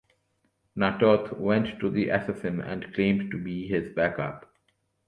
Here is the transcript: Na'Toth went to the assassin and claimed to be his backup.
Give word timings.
Na'Toth 0.75 1.31
went 1.37 1.79
to 1.79 1.91
the 1.91 2.09
assassin 2.09 2.59
and 2.59 2.91
claimed 2.95 3.29
to 3.29 3.37
be 3.37 3.67
his 3.67 3.93
backup. 3.93 4.51